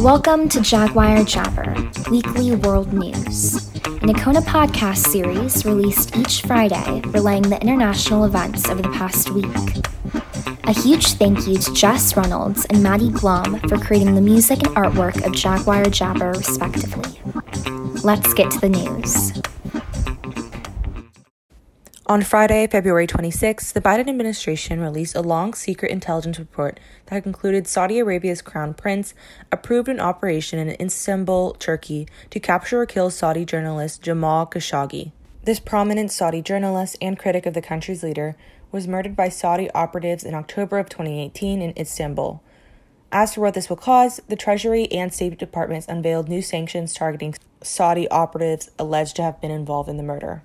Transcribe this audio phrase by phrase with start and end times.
[0.00, 1.74] Welcome to Jaguar Jabber,
[2.08, 8.80] weekly world news, an Acona podcast series released each Friday relaying the international events over
[8.80, 9.44] the past week.
[10.64, 14.76] A huge thank you to Jess Reynolds and Maddie Blom for creating the music and
[14.76, 17.20] artwork of Jaguar Jabber, respectively.
[18.04, 19.37] Let's get to the news.
[22.10, 27.66] On Friday, February 26, the Biden administration released a long secret intelligence report that concluded
[27.66, 29.12] Saudi Arabia's crown prince
[29.52, 35.12] approved an operation in Istanbul, Turkey, to capture or kill Saudi journalist Jamal Khashoggi.
[35.44, 38.36] This prominent Saudi journalist and critic of the country's leader
[38.72, 42.42] was murdered by Saudi operatives in October of 2018 in Istanbul.
[43.12, 47.34] As for what this will cause, the Treasury and State Departments unveiled new sanctions targeting
[47.62, 50.42] Saudi operatives alleged to have been involved in the murder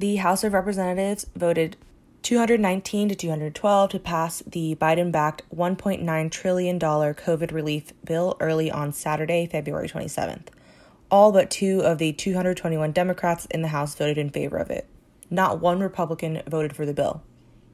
[0.00, 1.76] the House of Representatives voted
[2.22, 8.94] 219 to 212 to pass the Biden backed $1.9 trillion COVID relief bill early on
[8.94, 10.46] Saturday, February 27th.
[11.10, 14.86] All but two of the 221 Democrats in the House voted in favor of it.
[15.28, 17.22] Not one Republican voted for the bill.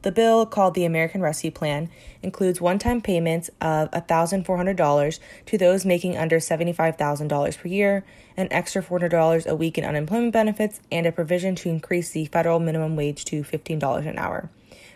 [0.06, 1.90] The bill, called the American Rescue Plan,
[2.22, 8.04] includes one time payments of $1,400 to those making under $75,000 per year,
[8.36, 12.60] an extra $400 a week in unemployment benefits, and a provision to increase the federal
[12.60, 14.48] minimum wage to $15 an hour,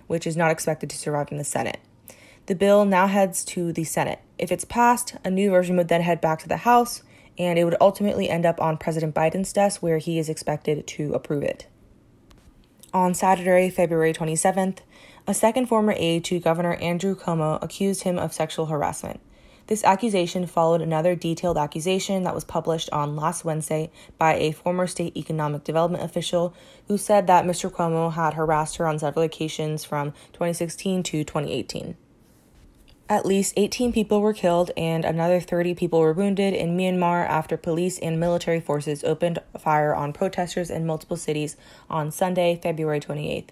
[0.07, 1.81] which is not expected to survive in the Senate.
[2.47, 4.21] The bill now heads to the Senate.
[4.39, 7.03] If it's passed, a new version would then head back to the House,
[7.37, 11.15] and it would ultimately end up on President Biden's desk where he is expected to
[11.15, 11.67] approve it.
[12.93, 14.79] On Saturday, February 27th,
[15.25, 19.21] a second former aide to Governor Andrew Cuomo accused him of sexual harassment.
[19.69, 24.89] This accusation followed another detailed accusation that was published on last Wednesday by a former
[24.89, 26.53] state economic development official
[26.89, 27.71] who said that Mr.
[27.71, 31.97] Cuomo had harassed her on several occasions from 2016 to 2018.
[33.11, 37.57] At least 18 people were killed and another 30 people were wounded in Myanmar after
[37.57, 41.57] police and military forces opened fire on protesters in multiple cities
[41.91, 43.49] on Sunday, February 28th.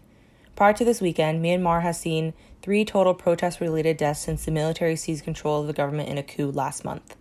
[0.54, 4.94] Prior to this weekend, Myanmar has seen three total protest related deaths since the military
[4.94, 7.16] seized control of the government in a coup last month.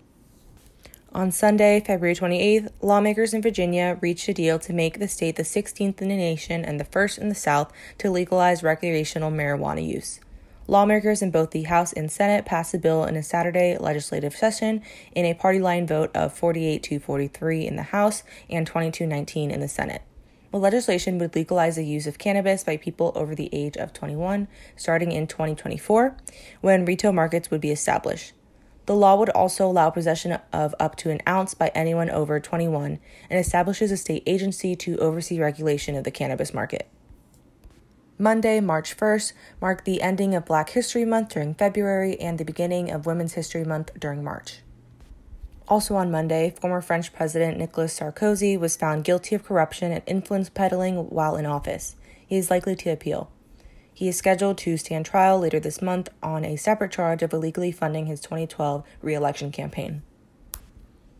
[1.13, 5.43] On Sunday, February 28th, lawmakers in Virginia reached a deal to make the state the
[5.43, 10.19] 16th in the nation and the first in the South to legalize recreational marijuana use.
[10.69, 14.81] Lawmakers in both the House and Senate passed the bill in a Saturday legislative session
[15.15, 19.49] in a party line vote of 48 to 43 in the House and 22 19
[19.49, 20.01] in the Senate.
[20.51, 24.49] The legislation would legalize the use of cannabis by people over the age of 21
[24.75, 26.17] starting in 2024
[26.59, 28.33] when retail markets would be established.
[28.87, 32.99] The law would also allow possession of up to an ounce by anyone over 21
[33.29, 36.89] and establishes a state agency to oversee regulation of the cannabis market.
[38.19, 42.89] Monday, March 1st, marked the ending of Black History Month during February and the beginning
[42.89, 44.61] of Women's History Month during March.
[45.67, 50.49] Also on Monday, former French President Nicolas Sarkozy was found guilty of corruption and influence
[50.49, 51.95] peddling while in office.
[52.25, 53.29] He is likely to appeal.
[53.93, 57.71] He is scheduled to stand trial later this month on a separate charge of illegally
[57.71, 60.01] funding his 2012 re election campaign.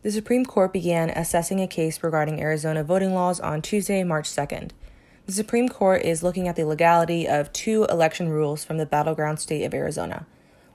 [0.02, 4.70] The Supreme Court began assessing a case regarding Arizona voting laws on Tuesday, March 2nd.
[5.28, 9.38] The Supreme Court is looking at the legality of two election rules from the battleground
[9.40, 10.24] state of Arizona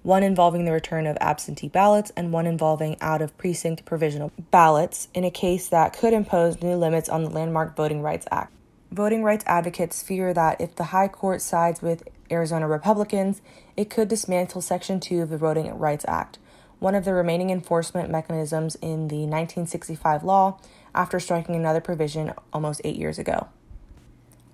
[0.03, 5.07] one involving the return of absentee ballots and one involving out of precinct provisional ballots
[5.15, 8.53] in a case that could impose new limits on the landmark Voting Rights Act.
[8.91, 13.41] Voting rights advocates fear that if the High Court sides with Arizona Republicans,
[13.75, 16.37] it could dismantle Section 2 of the Voting Rights Act,
[16.77, 20.59] one of the remaining enforcement mechanisms in the 1965 law,
[20.93, 23.47] after striking another provision almost eight years ago.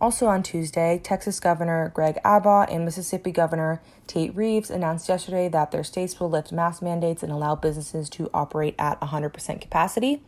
[0.02, 5.72] Also on Tuesday, Texas Governor Greg Abbott and Mississippi Governor Tate Reeves announced yesterday that
[5.72, 10.24] their states will lift mask mandates and allow businesses to operate at 100% capacity.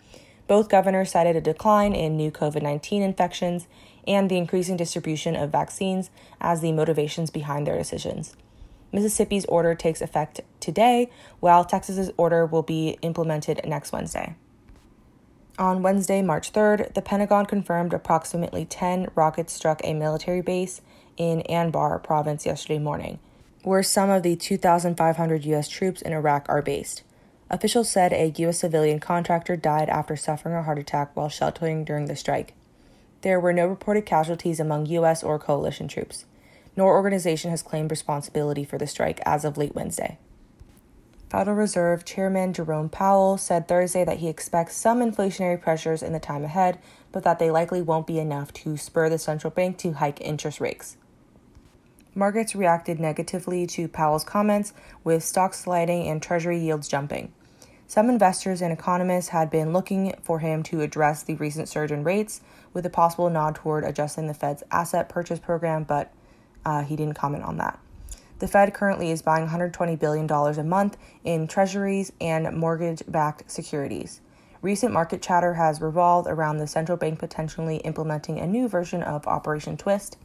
[0.47, 3.67] Both governors cited a decline in new COVID 19 infections
[4.05, 6.09] and the increasing distribution of vaccines
[6.41, 8.35] as the motivations behind their decisions.
[8.91, 14.35] Mississippi's order takes effect today, while Texas's order will be implemented next Wednesday.
[15.61, 20.81] On Wednesday, March 3rd, the Pentagon confirmed approximately 10 rockets struck a military base
[21.17, 23.19] in Anbar province yesterday morning,
[23.61, 25.67] where some of the 2,500 U.S.
[25.67, 27.03] troops in Iraq are based.
[27.51, 28.57] Officials said a U.S.
[28.57, 32.55] civilian contractor died after suffering a heart attack while sheltering during the strike.
[33.21, 35.21] There were no reported casualties among U.S.
[35.21, 36.25] or coalition troops.
[36.75, 40.17] No organization has claimed responsibility for the strike as of late Wednesday.
[41.31, 46.19] Federal Reserve Chairman Jerome Powell said Thursday that he expects some inflationary pressures in the
[46.19, 46.77] time ahead,
[47.13, 50.59] but that they likely won't be enough to spur the central bank to hike interest
[50.59, 50.97] rates.
[52.13, 54.73] Markets reacted negatively to Powell's comments,
[55.05, 57.31] with stocks sliding and Treasury yields jumping.
[57.87, 62.03] Some investors and economists had been looking for him to address the recent surge in
[62.03, 62.41] rates
[62.73, 66.11] with a possible nod toward adjusting the Fed's asset purchase program, but
[66.65, 67.79] uh, he didn't comment on that.
[68.41, 74.19] The Fed currently is buying $120 billion a month in treasuries and mortgage backed securities.
[74.63, 79.27] Recent market chatter has revolved around the central bank potentially implementing a new version of
[79.27, 80.17] Operation Twist,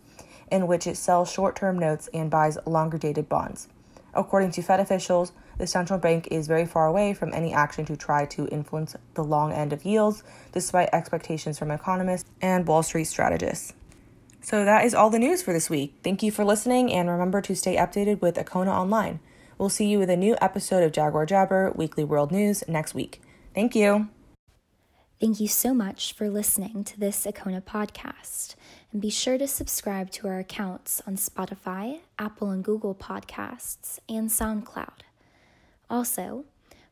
[0.51, 3.69] in which it sells short term notes and buys longer dated bonds.
[4.15, 7.99] According to Fed officials, the central bank is very far away from any action to
[7.99, 10.23] try to influence the long end of yields,
[10.53, 13.75] despite expectations from economists and Wall Street strategists.
[14.46, 15.98] So that is all the news for this week.
[16.04, 19.19] Thank you for listening, and remember to stay updated with Acona Online.
[19.58, 23.20] We'll see you with a new episode of Jaguar Jabber Weekly World News next week.
[23.56, 24.08] Thank you.
[25.20, 28.54] Thank you so much for listening to this Acona podcast.
[28.93, 34.28] And be sure to subscribe to our accounts on Spotify, Apple and Google Podcasts, and
[34.31, 35.00] SoundCloud.
[35.90, 36.44] Also,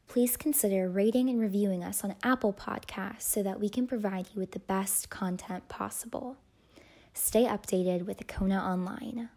[0.08, 4.40] please consider rating and reviewing us on Apple Podcasts so that we can provide you
[4.40, 6.36] with the best content possible.
[7.16, 9.28] Stay updated with Acona Online.